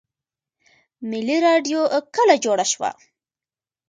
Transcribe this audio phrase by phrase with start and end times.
[1.09, 1.79] ملي راډیو
[2.15, 2.89] کله جوړه شوه؟